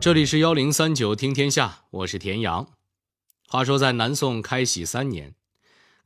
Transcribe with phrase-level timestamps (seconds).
[0.00, 2.66] 这里是幺零三九听天下，我是田阳。
[3.46, 5.34] 话说在南宋开禧三年，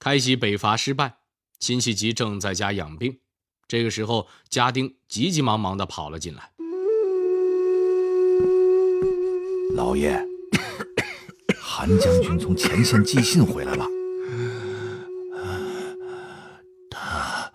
[0.01, 1.19] 开禧北伐失败，
[1.61, 3.21] 辛弃疾正在家养病。
[3.69, 6.51] 这个时候，家丁急急忙忙的跑了进来。
[9.77, 10.21] 老爷，
[11.57, 13.87] 韩将军从前线寄信回来了。
[16.91, 17.49] 他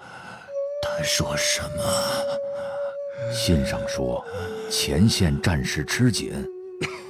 [0.81, 2.48] 他说什么？
[3.31, 4.25] 信上说，
[4.69, 6.31] 前线战事吃紧，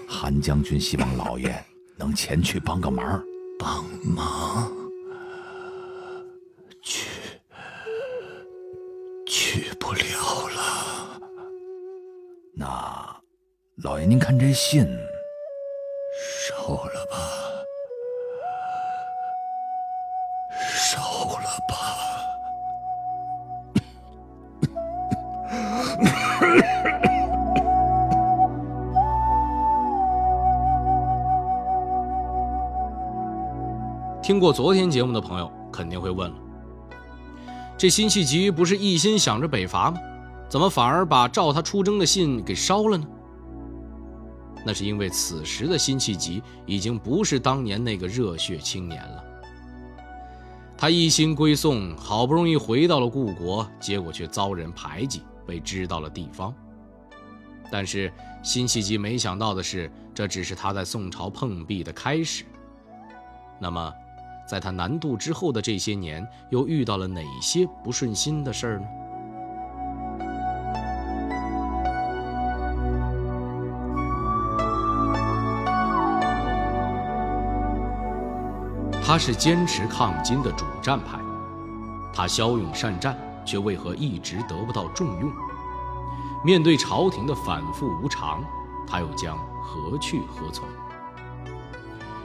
[0.08, 1.54] 韩将军希望老爷
[1.98, 3.24] 能前去帮个忙。
[3.58, 4.72] 帮忙？
[6.82, 7.10] 去？
[9.26, 11.22] 去不了了。
[12.56, 13.22] 那，
[13.84, 14.88] 老爷您看这信，
[34.30, 36.38] 听过昨天节目的朋友肯定会问了：
[37.76, 39.98] 这辛弃疾不是一心想着北伐吗？
[40.48, 43.08] 怎么反而把召他出征的信给烧了呢？
[44.64, 49.24] 那是因为此时的辛弃疾已经不是当年那个热血青年了。
[50.78, 56.54] 他一心归宋，好不容易回到了故国，结果却遭人排挤，被支到了地方。
[57.72, 58.14] 但是
[58.44, 62.46] 辛弃疾没想到的是，这只是他在宋朝碰壁的开始。
[63.62, 63.92] 那么，
[64.50, 68.88] 在他南渡之后的这些年，又遇到了哪些不顺心的事儿呢？
[79.06, 81.20] 他是坚持抗金的主战派，
[82.12, 85.32] 他骁勇善战，却为何一直得不到重用？
[86.44, 88.44] 面对朝廷的反复无常，
[88.88, 90.68] 他又将何去何从？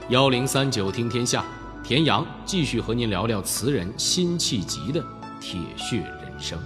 [0.09, 1.44] 幺零三九听天下，
[1.84, 5.04] 田阳继续和您聊聊词人辛弃疾的
[5.38, 6.59] 铁血人生。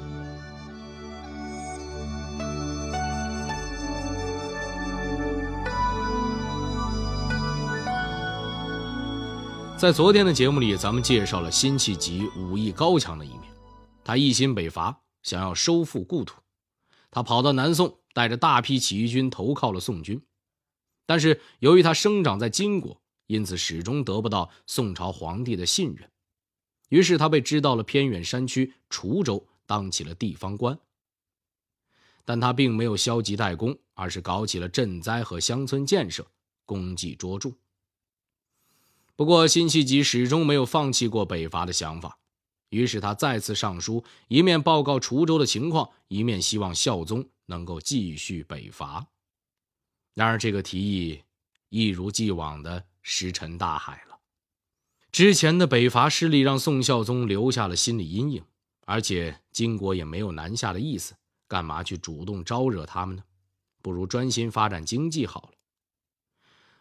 [9.77, 13.43] 在昨天的节目里，咱们介绍了辛弃疾武艺高强的一面。
[14.05, 16.37] 他一心北伐，想要收复故土。
[17.11, 20.23] 他跑到南宋，带着大批起义军投靠了宋军。
[21.07, 26.11] 但是由于他生长在金国，因此始终得不到宋朝皇帝的信任。
[26.89, 30.79] 于是他被支到了偏远山区滁州，当起了地方官。
[32.25, 36.27] 但他并没有消极怠工，而是搞起了赈灾和乡村建设，
[36.67, 37.53] 功绩卓著。
[39.17, 42.19] 不过，辛弃疾始终没有放弃过北伐的想法，
[42.69, 49.07] 于是他再次上书，一面报告滁州的情况，一面希望孝宗能够继续北伐。
[50.15, 51.23] 然而，这个提议
[51.69, 54.19] 一如既往的石沉大海了。
[55.11, 58.45] 之前的北伐失利让宋孝宗留下了心理阴影，
[58.85, 61.15] 而且金国也没有南下的意思，
[61.49, 63.25] 干嘛去主动招惹他们呢？
[63.81, 65.53] 不如专心发展经济好了。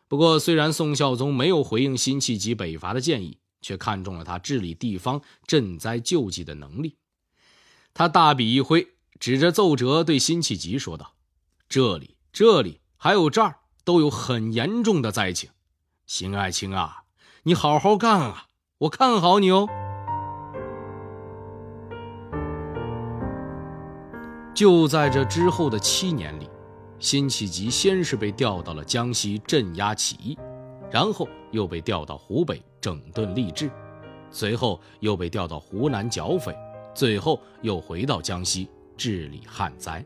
[0.09, 6.97] 不过，虽然宋孝宗没有回应辛弃疾北伐的建议，却看中了他治理地方、赈灾救济的能力。
[7.94, 8.85] 他大笔一挥，
[9.17, 11.15] 指着奏折对辛弃疾说道
[11.69, 15.49] ：“这里、这里还有这儿，都有很严重的灾情。
[16.07, 17.03] 辛爱卿啊，
[17.44, 18.45] 你好好干啊，
[18.78, 19.68] 我看好你哦。”
[24.56, 26.50] 就在这之后的七年里。
[26.97, 30.35] 辛弃疾先是被调到了江西镇压起义，
[30.90, 33.69] 然后又被调到湖北整顿吏治，
[34.31, 36.56] 随后又被调到湖南剿匪，
[36.95, 40.03] 最后又回到江西治理旱灾。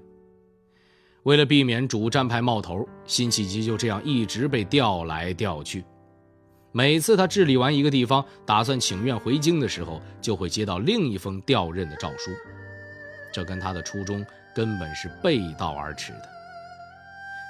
[1.23, 5.85] 为了避免主战派冒头，辛弃疾就这样一直被调来调去。
[6.73, 12.31] 每次他治理完一个地方，打算请愿回京的时候，就会接到另一封调任的诏书，
[13.33, 16.29] 这跟他的初衷根本是背道而驰的。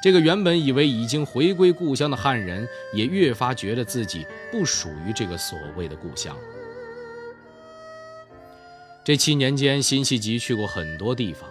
[0.02, 6.36] 这个原本以为已经回归故乡的汉人，也越发觉得自己不属于这个所谓的故乡。
[9.04, 11.48] 这七年间，辛弃疾去过很多地方。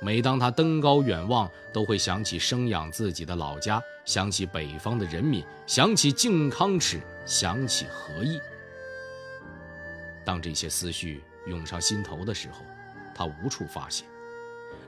[0.00, 8.40] 每当他登高远望，都会想起生养自己的老家，想起北方的人民，想起靖康耻，想起何意。
[10.24, 12.64] 当这些思绪涌上心头的时候，
[13.14, 14.04] 他无处发泄，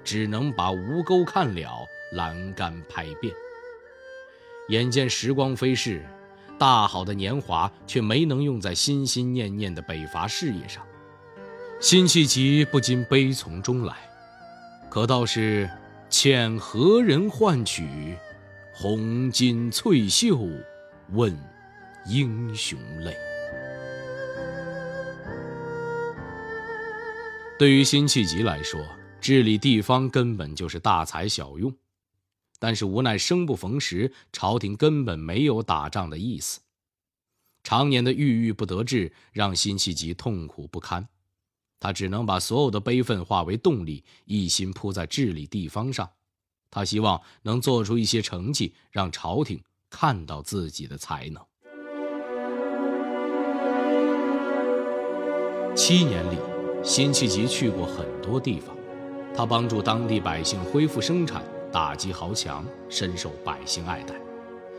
[0.03, 1.87] 只能把吴钩看了。
[2.15, 3.35] 栏杆拍遍，
[4.69, 6.05] 眼见时光飞逝，
[6.59, 10.87] 大好的年华却没能用在心心念念的北伐事业上，
[11.81, 14.12] 辛弃疾不禁悲从中来。
[14.93, 15.71] 可倒是，
[16.11, 18.15] 欠何人换取
[18.75, 20.47] 红巾翠袖
[21.13, 21.35] 问
[22.05, 23.17] 英雄泪。
[27.59, 28.85] 对于辛弃疾来说，
[29.19, 31.75] 治理地方根本就是大材小用，
[32.59, 36.61] 但是无奈生不逢时，朝廷根本没有打仗的意思。
[37.65, 41.09] 常年的郁郁不得志，让辛弃疾痛苦不堪。
[41.83, 46.09] 他只能把所有的悲愤化为动力，一心扑在治理地方上。
[46.71, 51.45] 他希望能做出一些成绩，让朝廷看到自己的才能。
[55.75, 56.37] 七年里，
[56.85, 58.77] 辛弃疾去过很多地方，
[59.35, 61.43] 他帮助当地百姓恢复生产，
[61.73, 64.15] 打击豪强，深受百姓爱戴，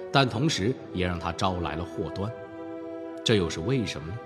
[0.09, 2.31] 但同时也让他招来了祸端。
[3.25, 4.17] 这又是为什么呢？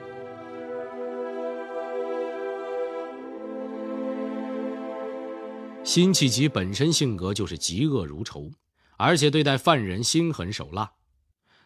[5.87, 8.51] 辛弃疾本身性格就是嫉恶如仇，
[8.97, 10.91] 而且对待犯人心狠手辣。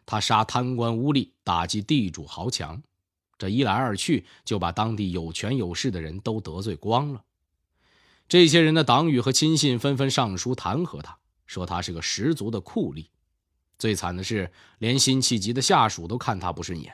[0.06, 2.83] 他杀贪官污吏，打击地主豪强，
[3.39, 7.23] 这一来二去，就把当地有权有势的人都得罪光了。
[8.29, 11.17] 这些人的党羽和亲信纷纷上书弹劾他，
[11.47, 13.07] 说他是个十足的酷吏。
[13.79, 16.94] 最惨的是，连辛弃疾的下属都看他不顺眼。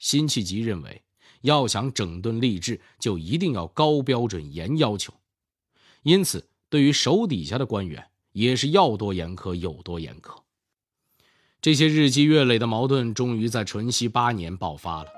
[0.00, 1.04] 辛弃疾认为，
[1.42, 5.14] 要想整顿吏治，就一定要高标准、严要求。
[6.02, 10.34] 因此，对于手底下的官员，也是要多严苛有多严苛。
[11.60, 15.10] 这些日积月累的矛盾，终于在淳熙八年爆发了。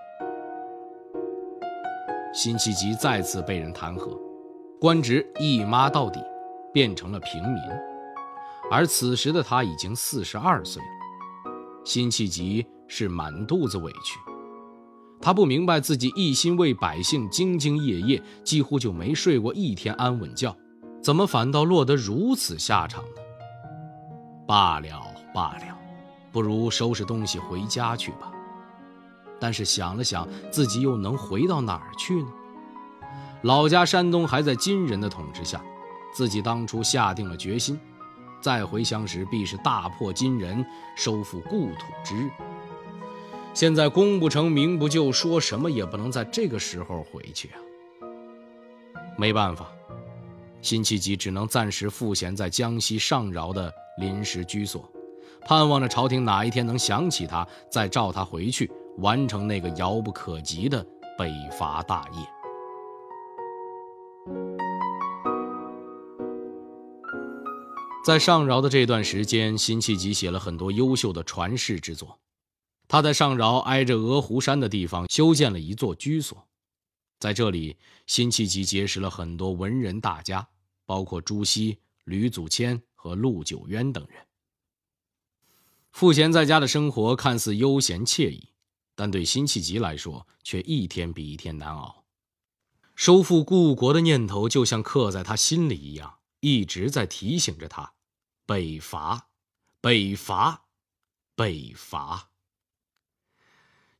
[2.34, 4.18] 辛弃疾再次被人弹劾，
[4.80, 6.18] 官职一抹到底，
[6.72, 7.62] 变成了平民。
[8.70, 10.88] 而此时的他已经四十二岁了。
[11.84, 14.18] 辛弃疾是满肚子委屈，
[15.20, 20.56] 他不明白自己一心为百姓兢兢业业，几乎就没睡过一天安稳觉。
[21.02, 23.22] 怎么反倒落得如此下场呢？
[24.46, 25.02] 罢了
[25.34, 25.78] 罢了，
[26.30, 28.30] 不如收拾东西回家去吧。
[29.40, 32.28] 但是想了想，自己又能回到哪儿去呢？
[33.42, 35.60] 老家山东还在金人的统治下，
[36.14, 37.80] 自己当初下定了决心，
[38.40, 40.64] 再回乡时必是大破金人，
[40.96, 42.30] 收复故土之日。
[43.52, 47.58] 现在功不成名不就，说什么也不能在这个时候回去啊！
[49.18, 49.66] 没办法。
[50.62, 54.90] 辛弃疾只能暂时赋闲在江西上饶的临时居所，
[55.44, 60.86] 盼望着朝廷哪一天能想起他，再召他回去完成那个遥不可及的
[61.18, 62.26] 北伐大业。
[68.04, 72.18] 在上饶的这段时间，辛弃疾写了很多优秀的传世之作。
[72.88, 76.46] 他在上饶挨着鹅湖山的地方修建了一座居所。
[77.20, 77.76] 在这里，
[78.06, 80.48] 辛弃疾结识了很多文人大家，
[80.84, 84.26] 包括朱熹、吕祖谦和陆九渊等人。
[85.90, 88.48] 赋闲在家的生活看似悠闲惬意，
[88.94, 92.04] 但对辛弃疾来说却一天比一天难熬。
[92.94, 97.94] 收复故国的念头就像刻在他心里一样，一直在提醒着他：
[98.46, 99.28] 北伐，
[99.80, 100.64] 北伐，
[101.34, 102.30] 北伐。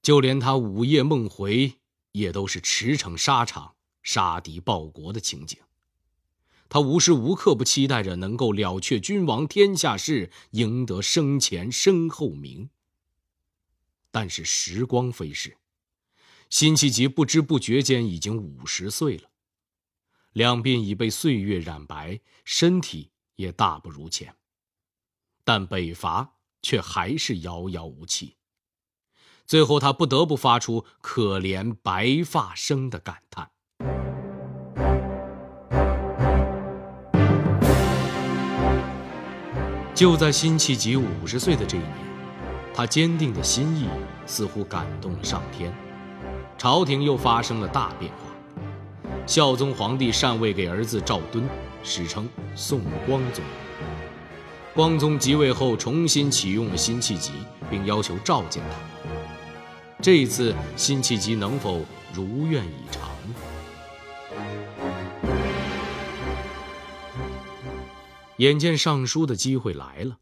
[0.01, 1.79] 就连他午夜梦回。
[2.13, 5.59] 也都是驰骋沙场、杀敌报国的情景。
[6.73, 12.71] 他无时无刻不期待着能够了却君王天下事，赢得生前身后名。
[14.11, 15.59] 但是时光飞逝，
[16.49, 19.29] 辛弃疾不知不觉间已经五十岁了，
[20.33, 24.35] 两鬓已被岁月染白，身体也大不如前。
[25.45, 28.39] 但北伐却还是遥遥无期。
[29.45, 33.52] 最后，他不得不发出“可怜白发生”的感叹。
[39.95, 41.93] 就在辛弃疾五十岁的这一年，
[42.75, 43.87] 他坚定的心意
[44.27, 45.73] 似乎感动了上天，
[46.57, 48.31] 朝廷又发生了大变化。
[49.27, 51.47] 孝宗皇帝禅位给儿子赵敦，
[51.85, 53.45] 史称宋光宗。
[54.75, 57.33] 光宗即位后，重新启用了辛弃疾，
[57.71, 58.79] 并要求召见他。
[60.01, 61.83] 这一次，辛弃疾能否
[62.15, 63.11] 如愿以偿？
[68.43, 70.19] 眼见上书的机会来了，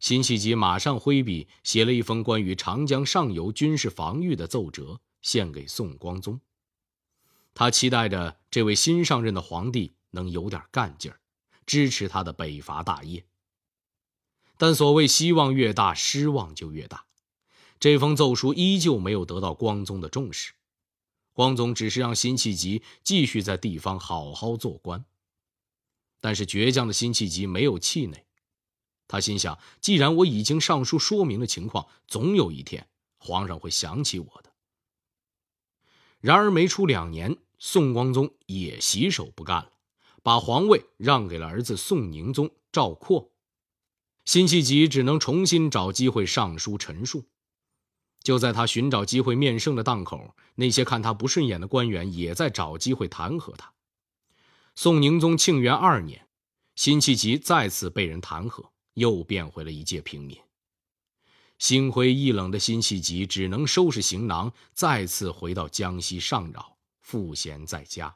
[0.00, 6.40] 辛弃疾马上挥笔写了一封关于长江上游军事防御的奏折，献给宋光宗。
[7.54, 11.20] 他期待着这位新上任的皇帝能有点干劲儿，
[11.64, 13.24] 支持他的北伐大业。
[14.56, 17.04] 但所谓希望越大，失望就越大。
[17.78, 20.54] 这封奏书依旧没有得到光宗的重视，
[21.32, 25.04] 光宗只是让辛弃疾继续在地方好好做官。
[26.24, 28.24] 但是倔强的辛弃疾没有气馁，
[29.06, 32.88] 他心想，既然我已经上书说明了情况，总有一天
[33.18, 34.50] 皇上会想起我的。
[36.20, 39.72] 然而没出两年，宋光宗也洗手不干了，
[40.22, 43.30] 把皇位让给了儿子宋宁宗赵括。
[44.24, 47.26] 辛弃疾只能重新找机会上书陈述。
[48.22, 53.73] 就在他寻找机会面圣的档口，那些看他不顺眼的官员也在找机会弹劾他。
[54.76, 56.26] 宋宁宗庆元二年，
[56.74, 60.36] 辛弃疾再次被人弹劾，又变回了一介平民。
[61.58, 68.12] 心灰意冷的辛弃疾只能收拾行囊，再次回到江西上饶，赋闲在家。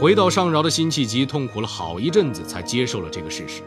[0.00, 3.64] 回到上饶的辛弃疾痛苦了好一阵子，才接受了这个事实。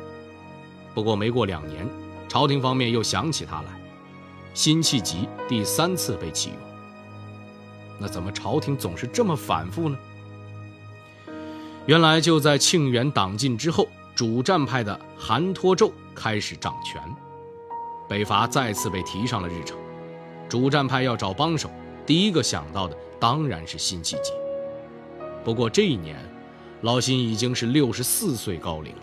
[0.96, 1.86] 不过没过两年，
[2.30, 3.82] 朝廷方面又想起他来，
[4.54, 6.71] 辛弃疾第三次被启用。
[8.02, 9.96] 那怎么朝廷总是这么反复呢？
[11.86, 17.00] 原来就在庆元党禁之后，主战派的韩托胄开始掌权，
[18.10, 19.78] 北伐再次被提上了日程。
[20.50, 21.70] 主战派要找帮手，
[22.04, 24.32] 第一个想到的当然是辛弃疾。
[25.44, 26.18] 不过这一年，
[26.82, 29.02] 老辛已经是六十四岁高龄了。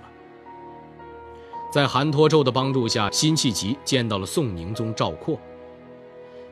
[1.72, 5.38] 在韩托胄的帮助下，辛弃疾见到了宋宁宗赵括。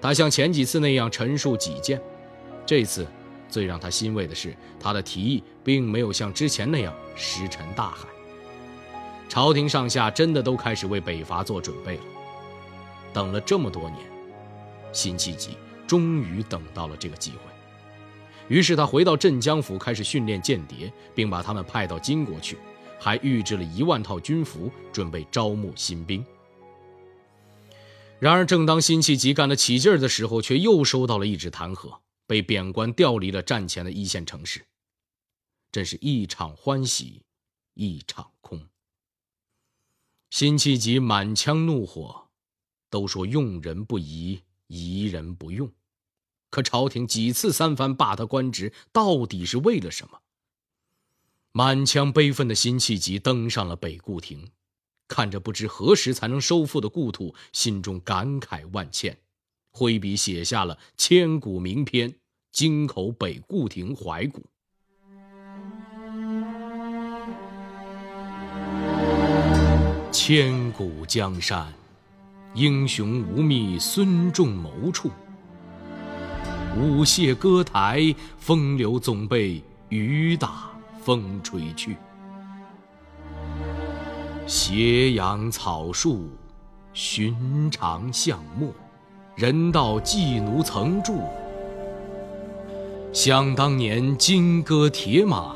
[0.00, 2.00] 他像前几次那样陈述己见，
[2.66, 3.06] 这次
[3.48, 8.08] 最让他欣慰的是，他的提议并没有像之前那样石沉大海。
[9.28, 12.02] 朝廷上下真的都开始为北伐做准备了。
[13.12, 14.00] 等了这么多年，
[14.92, 15.56] 辛弃疾
[15.86, 17.38] 终于等到了这个机会。
[18.48, 22.58] 于是他回到镇江府，开始训练间谍，并把他们派到金国去。
[22.98, 26.24] 还预制了一万套军服，准备招募新兵。
[28.18, 31.92] 然而，正当辛弃疾干得起劲的时候，却又收到了一纸弹劾，
[32.26, 34.66] 被贬官调离了战前的一线城市。
[35.72, 37.22] 真是一场欢喜，
[37.74, 38.68] 一场空。
[40.30, 42.28] 辛弃疾满腔怒火，
[42.90, 45.72] 都说用人不疑，疑人不用。
[46.50, 50.22] 可朝廷几次三番罢他官职，到底是为了什么？
[51.52, 54.50] 满腔悲愤的辛弃疾登上了北固亭，
[55.08, 59.18] 看着不知何时才能收复的故土，心中感慨万千，
[59.78, 62.08] 挥笔写下了千古名篇
[62.50, 64.40] 《京口北固亭怀古》。
[70.10, 71.70] 千古江山，
[72.54, 75.10] 英雄无觅孙仲谋处。
[76.78, 80.70] 舞榭歌台，风流总被雨打。
[81.02, 81.96] 风吹去，
[84.46, 86.30] 斜阳草树，
[86.94, 88.72] 寻常巷陌，
[89.36, 91.20] 人道寄奴曾住。
[93.12, 95.54] 想当年金戈铁马，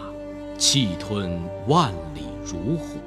[0.59, 2.99] 气吞万里如虎。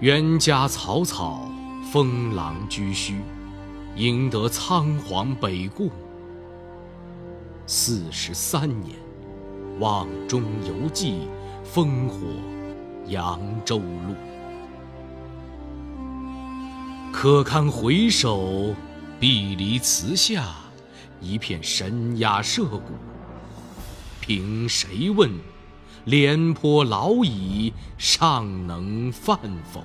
[0.00, 1.48] 冤家草草，
[1.90, 3.14] 封狼居胥，
[3.94, 5.90] 赢得仓皇北顾。
[7.66, 8.94] 四十三年。
[9.78, 11.28] 望中犹记
[11.74, 12.16] 烽火
[13.08, 14.14] 扬州路，
[17.18, 18.76] 可堪回首，
[19.18, 20.54] 碧离词下，
[21.18, 22.82] 一片神鸦社鼓。
[24.20, 25.30] 凭谁问，
[26.04, 29.40] 廉颇老矣，尚能饭
[29.72, 29.82] 否？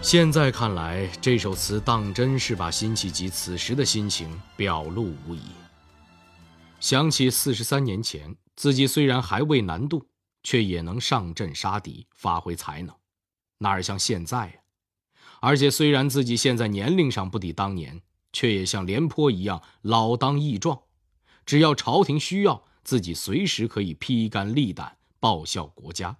[0.00, 5.40] 现在看来，这首词当真是把辛弃疾此时的心情表露无遗。
[6.78, 10.08] 想起四十三年前，自己虽然还未南渡，
[10.42, 12.94] 却也能上阵杀敌，发挥才能，
[13.58, 14.54] 哪儿像现在呀？
[15.40, 20.82] 而且虽然自己现在年龄上不抵当年，却也像廉颇一样老当益壮，
[21.44, 26.18] 只要朝廷需要，自己随时可以披肝沥胆报效国家。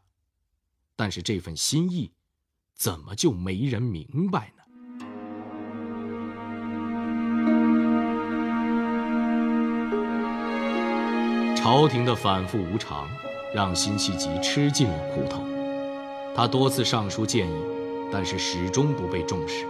[0.97, 2.13] 但是这份心意。
[2.75, 4.62] 怎么就没人明白呢？
[11.63, 13.09] 朝廷的反复无常，
[13.55, 15.45] 让辛弃疾吃尽了苦头。
[16.35, 17.55] 他多次上书建议，
[18.11, 19.65] 但是始终不被重视。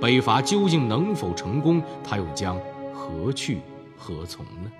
[0.00, 2.56] 北伐究竟能否成功，他又将
[2.94, 3.58] 何去
[3.98, 4.70] 何从呢？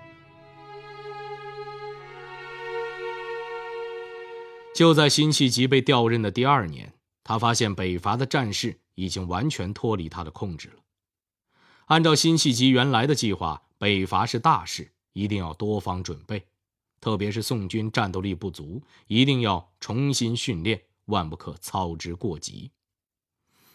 [4.73, 6.93] 就在辛弃疾被调任的第二年。
[7.25, 10.75] 他发现北伐的战事已经完全脱离他的控制了。
[11.87, 16.45] 按照辛弃疾原来的计划，北伐是大事，一定要多方准备，
[16.99, 22.71] 特别是宋军战斗力不足，一定要重新训练，万不可操之过急。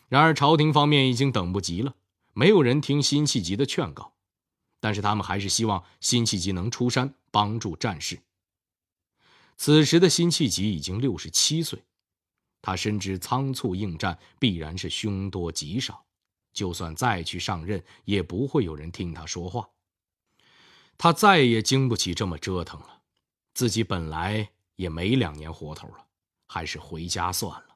[0.08, 1.94] 然而朝廷方面已经等不及了，
[2.32, 4.12] 没有人听辛弃疾的劝告，
[4.78, 8.20] 但是他们还是希望辛弃疾能出山帮助战事。
[9.56, 11.82] 此时的辛弃疾已经六十七岁，
[12.62, 16.04] 他深知仓促应战必然是凶多吉少，
[16.52, 19.68] 就算再去上任，也不会有人听他说话。
[20.98, 23.00] 他再也经不起这么折腾了，
[23.54, 26.06] 自己本来也没两年活头了，
[26.46, 27.66] 还是回家算了。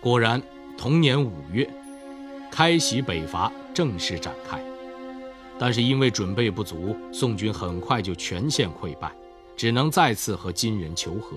[0.00, 0.42] 果然。
[0.80, 1.68] 同年五月，
[2.52, 4.62] 开禧北伐正式展开，
[5.58, 9.12] 但是因为准备不足，宋军很快就全线溃败，
[9.56, 11.36] 只能再次和金人求和。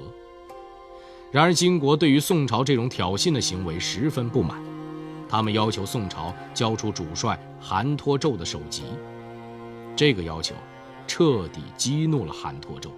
[1.32, 4.64] 然而，金国对于宋朝这种挑衅的行为十分不满，
[5.32, 8.84] 他们要求宋朝交出主帅韩托胄的首级。
[9.96, 10.54] 这个要求
[11.08, 12.90] 彻底激怒了韩托胄，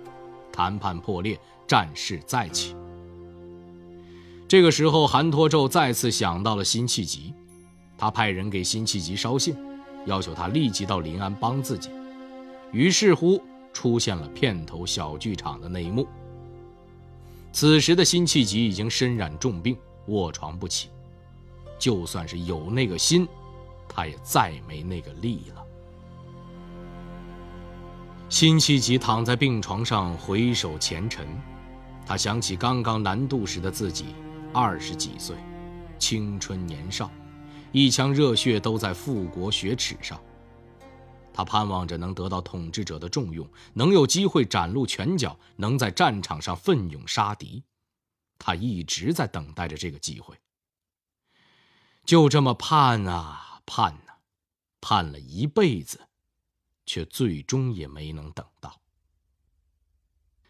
[0.52, 2.75] 谈判破裂，战事再起。
[4.48, 7.36] 这个时候，韩托胄再次想到了辛弃疾，
[8.00, 9.56] 他派人给辛弃疾捎信，
[10.08, 11.92] 要求他立即到临安帮自己。
[12.72, 13.40] 于是乎，
[13.72, 16.08] 出现了片头小剧场的那一幕。
[17.52, 20.90] 此时的辛弃疾已经身染重病，卧床不起，
[21.84, 23.28] 就算是有那个心，
[23.90, 25.66] 他也再没那个力了。
[28.30, 31.28] 辛弃疾躺在病床上，回首前尘，
[32.06, 34.16] 他想起刚刚南渡时的自己。
[34.54, 35.36] 二十几岁，
[36.00, 37.12] 青春年少，
[37.74, 40.18] 一腔热血都在复国雪耻上。
[41.34, 47.62] 他盼望着能得到统治者的重用，能有机会展露拳脚，能在战场上奋勇杀敌。
[48.40, 50.34] 他一直在等待着这个机会。
[52.06, 54.20] 就这么盼啊盼啊，
[54.82, 56.10] 盼了一辈子，
[56.86, 58.82] 却最终也没能等到。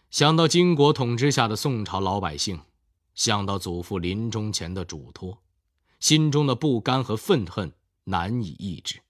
[0.09, 2.61] 想到金国统治下的宋朝老百姓。
[3.15, 5.43] 想到祖父临终前的嘱托，
[5.99, 7.71] 心中的不甘和愤恨
[8.05, 9.03] 难以抑制，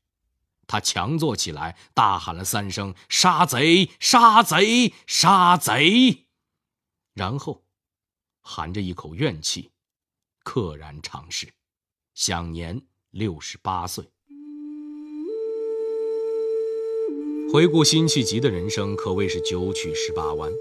[0.67, 3.89] 他强作起来，大喊了三声“杀贼！
[4.01, 4.93] 杀贼！
[5.07, 6.25] 杀贼！”
[7.15, 7.63] 然后，
[8.41, 9.71] 含着一口怨气，
[10.43, 11.53] 溘然长逝，
[12.13, 14.05] 享年六十八岁。
[17.51, 20.51] 回顾辛弃疾的人生，可谓是九曲十八弯，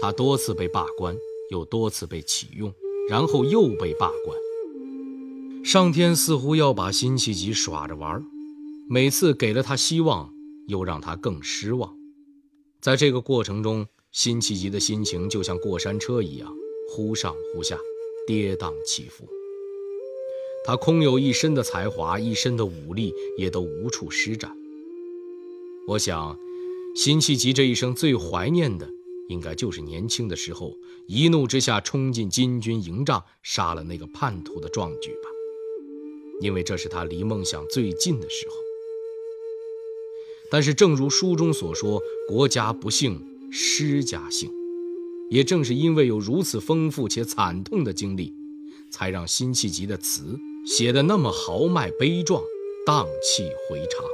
[0.00, 1.16] 他多次被罢官。
[1.50, 2.74] 又多次被启用，
[3.08, 4.38] 然后又被罢官。
[5.64, 8.22] 上天似乎要把辛弃疾耍着玩
[8.86, 10.30] 每次给了他希望，
[10.66, 11.96] 又让他更失望。
[12.82, 16.54] 在这个过程中，辛弃疾的心情就像过山车一样，
[16.90, 17.78] 忽上忽下，
[18.26, 19.26] 跌宕起伏。
[20.68, 24.54] 他空有一身的才华，一身的武力，也都无处施展。
[25.86, 26.38] 我想，
[26.94, 28.86] 辛弃疾这一生最怀念的。
[29.30, 30.76] 应该就是年轻的时候，
[31.06, 35.30] 一怒之下冲进金军营帐，杀了那个叛徒的壮举吧。
[36.42, 38.54] 因为这是他离梦想最近的时候。
[40.50, 43.18] 但是，正如书中所说：“国家不幸，
[43.50, 44.50] 诗家幸。”
[45.32, 48.34] 也正是因为有如此丰富且惨痛的经历，
[48.90, 52.42] 才让辛弃疾的词写的那么豪迈悲壮、
[52.84, 54.04] 荡气回肠，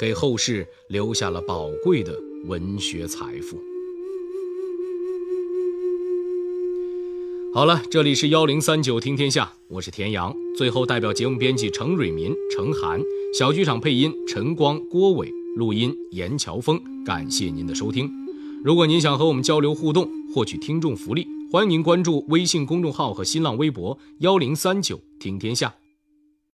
[0.00, 2.12] 给后世留下了宝贵的
[2.46, 3.56] 文学财富。
[7.54, 10.34] 好了，这里是幺零三九听天下，我是田阳。
[10.56, 13.00] 最后，代表节目编辑程蕊民、程涵，
[13.32, 16.80] 小剧场配音陈光、郭伟，录音严乔峰。
[17.06, 18.10] 感谢您的收听。
[18.64, 25.79] 如果您想和我们交流互动，获取听众福利，欢迎您关注微信公众号和新浪微博幺零三九听天下。